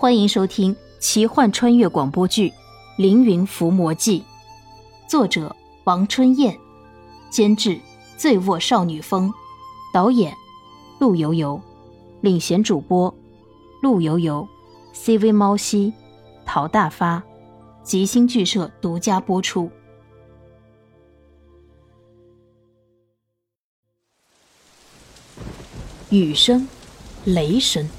[0.00, 2.50] 欢迎收听奇幻穿越广播剧
[2.98, 4.20] 《凌云伏魔记》，
[5.10, 6.56] 作者王春燕，
[7.30, 7.80] 监制
[8.16, 9.34] 醉卧少女风，
[9.92, 10.32] 导演
[11.00, 11.60] 陆游游，
[12.20, 13.12] 领衔主播
[13.82, 14.46] 陆游游
[14.94, 15.92] ，CV 猫西，
[16.46, 17.20] 陶大发，
[17.82, 19.68] 吉星剧社独家播出。
[26.10, 26.68] 雨声，
[27.24, 27.90] 雷声。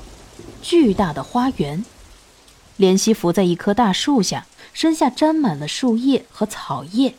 [0.62, 1.84] 巨大的花园，
[2.77, 7.16] 莲溪伏在一棵大树下，身下沾满了树叶和草叶，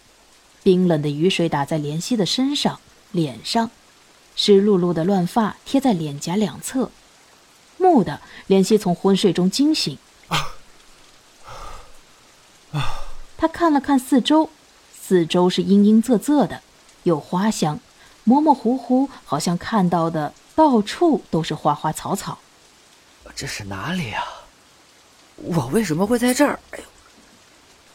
[0.63, 2.81] 冰冷的雨水打在莲溪的身上、
[3.13, 3.71] 脸上，
[4.37, 6.91] 湿漉漉的乱发贴在脸颊两侧。
[7.79, 9.97] 蓦地，莲溪从昏睡中惊醒，
[10.29, 10.55] 啊！
[12.73, 12.93] 啊
[13.39, 14.51] 他看了看四周，
[14.93, 16.61] 四周是阴阴仄仄的，
[17.05, 17.81] 有花香，
[18.23, 22.39] 模模糊糊，好像看到的到处都是花花草草。
[23.35, 24.23] 这是哪里啊？
[25.37, 26.59] 我为什么会在这儿？
[26.73, 26.85] 哎呦！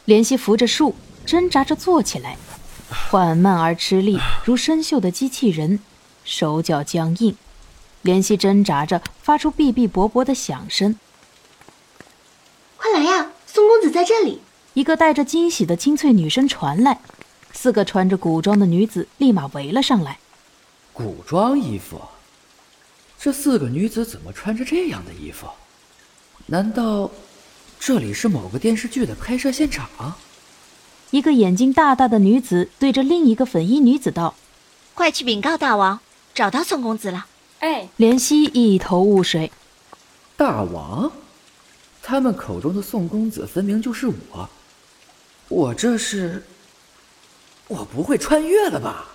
[0.06, 2.36] 莲溪扶着树，挣扎着坐起来，
[2.90, 5.78] 缓慢而吃力，如生锈的机器人，
[6.24, 7.36] 手脚僵硬。
[8.02, 10.98] 怜惜挣扎着，发出哔哔啵啵的响声。
[12.76, 14.40] 快来呀，宋公子在这里！
[14.74, 17.00] 一个带着惊喜的清脆女声传来，
[17.52, 20.18] 四个穿着古装的女子立马围了上来。
[20.92, 22.00] 古装衣服。
[23.18, 25.46] 这四个女子怎么穿着这样的衣服？
[26.46, 27.10] 难道
[27.80, 30.14] 这里是某个电视剧的拍摄现场？
[31.10, 34.34] 一个眼睛大大的女子对着另一个粉衣女子道
[34.94, 36.00] ：“快去禀告大王，
[36.34, 37.26] 找到宋公子了。”
[37.60, 39.50] 哎，怜惜一头雾水。
[40.36, 41.10] 大王，
[42.02, 44.50] 他们口中的宋公子分明就是我。
[45.48, 46.44] 我这是……
[47.68, 49.06] 我不会穿越了吧？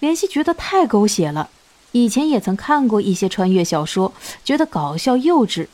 [0.00, 1.48] 怜惜觉得太狗血了。
[1.92, 4.12] 以前也曾看过一些穿越小说，
[4.44, 5.68] 觉得搞笑幼稚，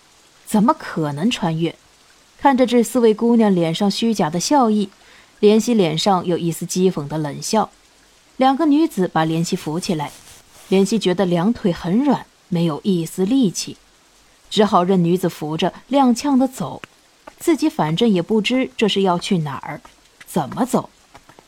[0.47, 1.75] 怎么可能穿越？
[2.41, 4.91] 看着这四位姑娘脸上虚假的笑意，
[5.41, 7.71] 莲溪脸上有一丝讥讽的冷笑。
[8.37, 10.12] 两个女子把莲溪扶起来，
[10.69, 13.77] 莲溪觉得两腿很软，没有一丝力气，
[14.51, 16.83] 只好任女子扶着，踉跄的走。
[17.39, 19.81] 自己反正也不知这是要去哪儿，
[20.27, 20.91] 怎么走，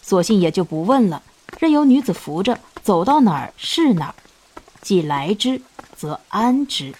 [0.03, 1.22] 索性也就不问了，
[1.59, 4.14] 任由女子扶着，走到哪儿是哪儿。
[4.82, 5.60] 既来之，
[5.96, 6.94] 则安之。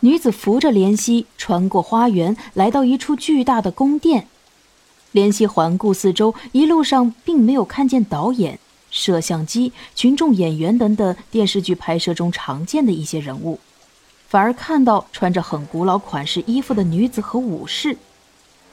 [0.00, 4.28] 女子扶着莲溪穿过花园，来到一处巨大的宫殿。
[5.12, 8.58] 莲溪环顾四周，一路上并没有看见导演、
[8.90, 13.58] 摄像机、群众演员等等电视剧拍摄中常见的一些人物，
[14.28, 17.96] 反而看到穿着很古老款式衣服的女子和武士。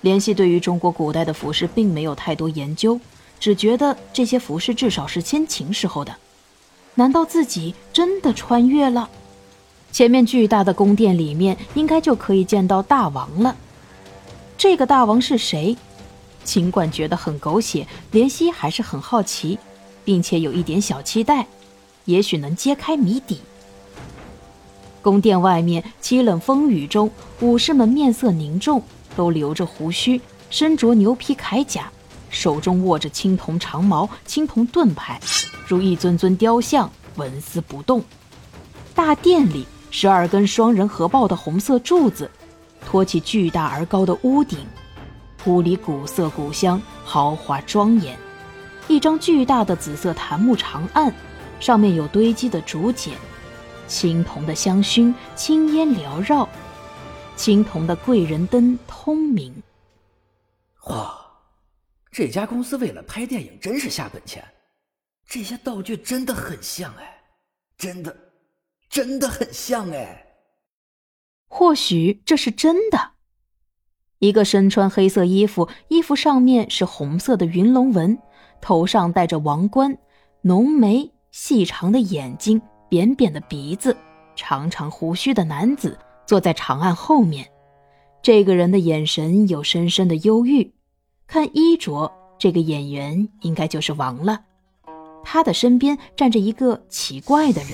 [0.02, 3.00] 莲溪对于中国古代的服饰并没有太多研究，
[3.40, 6.14] 只觉得这些服饰至少是先秦时候的。
[6.96, 9.10] 难道自己真的穿越了？
[9.92, 13.56] 前面巨大的宫殿里面，应该就可以见到大王了。
[14.58, 15.78] 这个大王是谁？
[16.44, 19.58] 尽管觉得很狗血，莲溪还是很好奇，
[20.04, 21.48] 并且有一点小期待，
[22.04, 23.40] 也许能揭开谜底。
[25.02, 28.84] 宫殿外面凄冷风雨中，武士们面色凝重，
[29.16, 31.90] 都留着胡须，身着牛皮铠甲。
[32.34, 35.22] 手中握着青铜长矛、青铜盾牌，
[35.68, 38.04] 如一尊尊雕像，纹丝不动。
[38.96, 42.30] 大殿里，十二根双人合抱的红色柱子，
[42.84, 44.60] 托起巨大而高的屋顶。
[45.46, 48.18] 屋里古色古香，豪华庄严。
[48.88, 51.14] 一张巨大的紫色檀木长案，
[51.60, 53.16] 上面有堆积的竹简，
[53.88, 56.50] 青铜的香薰，青烟缭绕，
[57.36, 59.54] 青铜的贵人灯通明。
[60.86, 61.23] 哇！
[62.14, 64.46] 这家公司为了拍电影真是下本钱，
[65.26, 67.22] 这些道具真的很像哎，
[67.76, 68.16] 真的，
[68.88, 70.24] 真的很像哎。
[71.48, 73.14] 或许这是真的。
[74.20, 78.20] 一个身穿黑色衣服，衣服上面是红色的云龙纹，
[78.62, 79.98] 头上戴着王冠，
[80.44, 83.98] 浓眉细长的眼睛，扁扁的鼻子，
[84.36, 85.98] 长长胡须的男子
[86.28, 87.50] 坐在长案后面。
[88.22, 90.76] 这个人的眼神有深深的忧郁。
[91.28, 94.42] 看衣着，这个演员应该就是王了。
[95.24, 97.72] 他的身边站着一个奇怪的人，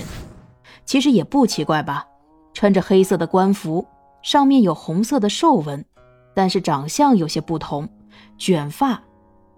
[0.84, 2.06] 其实也不奇怪吧？
[2.54, 3.86] 穿着黑色的官服，
[4.22, 5.84] 上面有红色的兽纹，
[6.34, 7.88] 但是长相有些不同：
[8.38, 9.02] 卷发、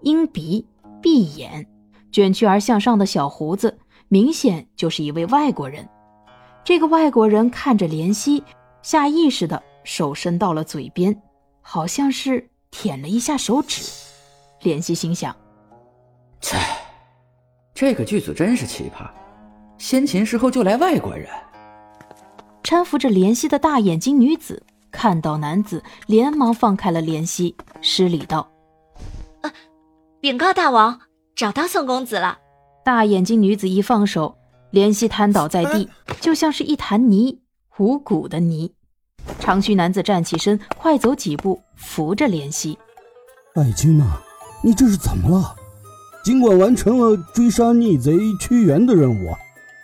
[0.01, 0.65] 鹰鼻、
[1.01, 1.67] 闭眼、
[2.11, 5.87] 卷曲而向上的小胡子，明显就是一位外国人。
[6.63, 8.43] 这个外国人看着莲溪，
[8.81, 11.21] 下意识的手伸到了嘴边，
[11.61, 12.49] 好像是。
[12.73, 13.83] 舔了一下手指，
[14.63, 15.33] 怜惜心想
[16.41, 16.57] ：“切，
[17.71, 19.07] 这个剧组真是奇葩，
[19.77, 21.29] 先秦时候就来外国人。”
[22.63, 28.49] 搀扶着怜惜的大眼睛女子看到男子，连忙放开了怜惜，施礼道
[29.41, 29.51] ：“呃，
[30.19, 30.99] 禀告大王，
[31.35, 32.39] 找到宋公子了。”
[32.83, 34.35] 大眼睛女子一放手，
[34.71, 35.87] 怜惜瘫倒在地，
[36.19, 37.39] 就像是一潭泥，
[37.77, 38.73] 无骨的泥。
[39.39, 42.77] 长须男子站起身，快走几步，扶着怜惜
[43.55, 44.21] ：“爱卿啊，
[44.63, 45.55] 你这是怎么了？
[46.23, 49.35] 尽管完成了追杀逆贼屈原的任务，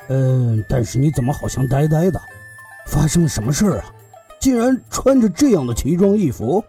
[0.08, 2.20] 嗯，但是你怎么好像呆呆的？
[2.88, 3.86] 发生了什么事儿啊？”
[4.40, 6.64] 竟然穿着这样的奇装异服，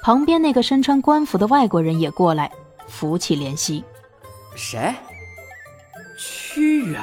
[0.00, 2.48] 旁边那个身穿官服的外国人也过来
[2.86, 3.82] 扶起怜惜。
[4.54, 4.94] 谁？
[6.16, 7.00] 屈原？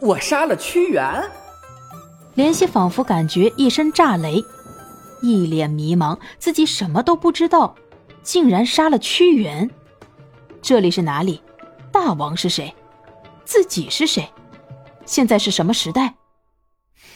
[0.00, 1.22] 我杀了屈原？
[2.34, 4.42] 怜惜仿佛感觉一声炸雷，
[5.20, 7.74] 一脸迷茫，自己什么都不知道，
[8.22, 9.68] 竟然杀了屈原。
[10.62, 11.42] 这里是哪里？
[11.90, 12.74] 大王是谁？
[13.44, 14.26] 自己是谁？
[15.04, 16.14] 现在是什么时代？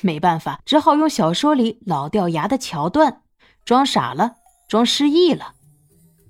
[0.03, 3.23] 没办法，只好用小说里老掉牙的桥段，
[3.65, 4.35] 装傻了，
[4.69, 5.55] 装失忆了。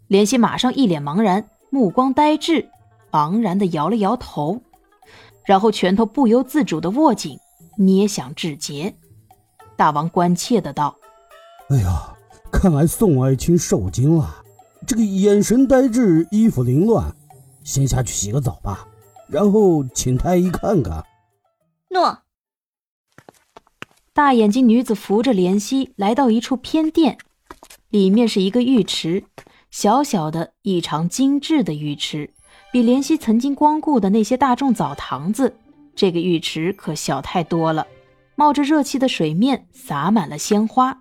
[0.09, 2.69] 怜惜马上一脸茫然，目光呆滞，
[3.11, 4.63] 茫然的摇了摇头，
[5.45, 7.37] 然后拳头不由自主的握紧，
[7.77, 8.95] 捏响指节。
[9.77, 10.97] 大王关切的道
[11.71, 12.17] ：“哎呀，
[12.51, 14.43] 看来宋爱卿受惊了，
[14.87, 17.15] 这个眼神呆滞，衣服凌乱，
[17.63, 18.89] 先下去洗个澡吧，
[19.29, 21.05] 然后请太医看看。”
[21.91, 22.19] 诺。
[24.13, 27.19] 大眼睛女子扶着怜惜来到一处偏殿，
[27.91, 29.25] 里面是一个浴池，
[29.71, 32.33] 小小的、异常精致的浴池，
[32.73, 35.59] 比怜惜曾经光顾的那些大众澡堂子，
[35.97, 37.85] 这个浴池可小太多了。
[38.37, 41.01] 冒着热气的水面洒满了鲜花。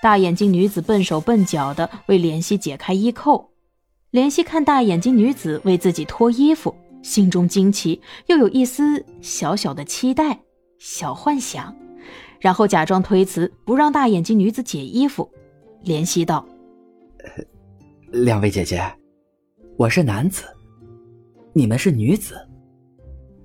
[0.00, 3.50] 大眼睛女子笨手笨脚的为怜惜解开衣扣，
[4.12, 10.38] 怜惜看大眼睛女子为自己脱衣服，心中惊奇，又有一丝小小的期待、
[10.78, 11.74] 小幻想。
[12.38, 15.28] 然后假装推辞，不让大眼睛女子解衣服。
[15.84, 16.46] 怜惜道
[18.12, 18.80] ：“两位姐姐，
[19.76, 20.44] 我是男子，
[21.52, 22.47] 你们是女子，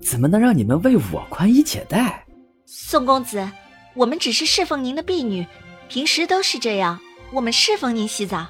[0.04, 2.24] 怎么能让你们为我宽衣解带？”
[2.66, 3.48] 宋公子，
[3.94, 5.46] 我们只是侍奉您的婢女，
[5.88, 7.00] 平时都是这样。
[7.32, 8.46] 我们侍奉您洗澡。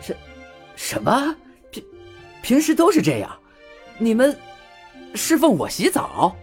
[0.00, 0.16] 什
[0.74, 1.36] 什么？
[1.70, 1.84] 平
[2.42, 3.30] 平时都是这样？
[3.98, 4.36] 你们
[5.14, 6.34] 侍奉我洗澡？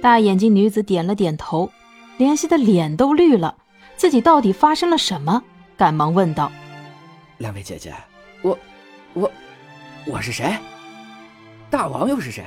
[0.00, 1.70] 大眼睛女子点了点头。
[2.18, 3.54] 怜惜的脸都绿了，
[3.96, 5.42] 自己到底发生了什么？
[5.76, 6.50] 赶忙问道
[7.36, 7.94] ：“两位姐姐，
[8.40, 8.58] 我，
[9.12, 9.30] 我，
[10.06, 10.56] 我是谁？
[11.68, 12.42] 大王又是谁？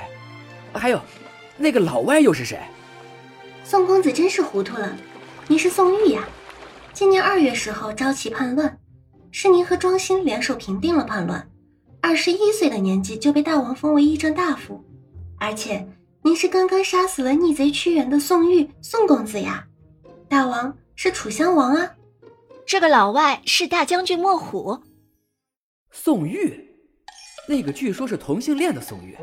[0.78, 1.00] 还有，
[1.56, 2.58] 那个老外又是谁？”
[3.64, 4.96] 宋公子真是糊涂了，
[5.48, 6.28] 您是宋玉呀。
[6.92, 8.78] 今年二月时候招齐叛乱，
[9.30, 11.50] 是您和庄辛联手平定了叛乱。
[12.00, 14.84] 二十一岁的年纪就被大王封为议政大夫，
[15.38, 15.86] 而且。
[16.22, 19.66] 您是刚刚杀死了逆贼屈原的宋玉，宋公子呀！
[20.28, 21.94] 大王是楚襄王啊！
[22.66, 24.82] 这个老外是大将军莫虎。
[25.90, 26.76] 宋玉，
[27.48, 29.16] 那个据说是同性恋的宋玉，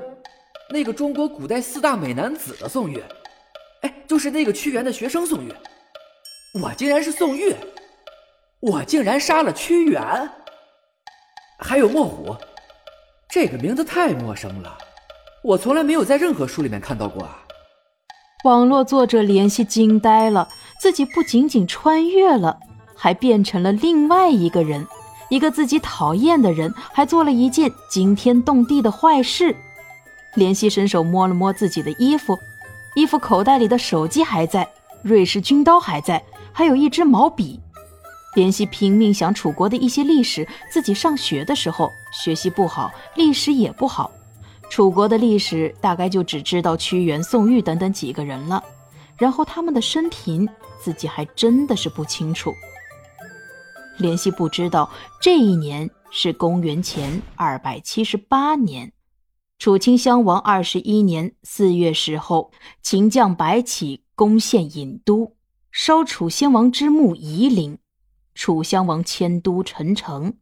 [0.70, 3.02] 那个中国古代四大美男子的宋玉，
[3.82, 5.54] 哎，就是那个屈原的学生宋玉。
[6.62, 7.56] 我竟然是宋玉，
[8.60, 10.02] 我竟然杀了屈原！
[11.60, 12.36] 还有莫虎，
[13.30, 14.78] 这个名字太陌生了。
[15.44, 17.44] 我从来没有在任何书里面看到过啊！
[18.44, 20.50] 网络作者联系惊呆了，
[20.82, 22.60] 自己不仅仅穿越了，
[22.94, 24.86] 还变成了另外一个人，
[25.30, 29.56] 一个自己讨厌的人，还做了一件惊天动地的坏事。
[30.38, 32.38] 怜惜伸手摸了摸自己的衣服，
[32.94, 34.70] 衣服口袋里的手机还在，
[35.02, 37.60] 瑞士军刀还在，还有一支毛笔。
[38.36, 44.12] 怜惜拼命想楚国的一些历史，自己上学的时候学习不好，历史也不好。
[44.70, 48.64] 楚国的历史大概就只知道屈原、宋玉等等几个人了，
[49.18, 50.48] 然后他们的生平
[50.80, 52.54] 自己还真的是不清楚。
[53.98, 54.88] 怜惜不知道
[55.20, 58.92] 这一年是公元前二百七十八年，
[59.60, 65.36] 楚顷襄王二十一年四月时候，秦将白起攻陷郢都，
[65.72, 67.80] 烧楚先王之墓夷陵，
[68.36, 70.38] 楚襄王迁都陈城，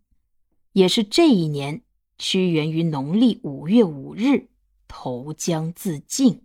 [0.74, 1.82] 也是这一年。
[2.18, 4.48] 屈原于农历五月五日
[4.88, 6.44] 投江自尽。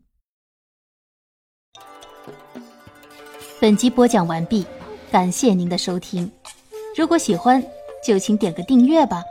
[3.61, 4.67] 本集播讲完毕，
[5.13, 6.29] 感谢您的收听。
[6.97, 7.65] 如果喜欢，
[8.05, 9.23] 就请点个订阅吧。